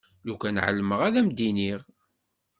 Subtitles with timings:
[0.27, 1.81] Lukan εelmeɣ ad m-d-iniɣ.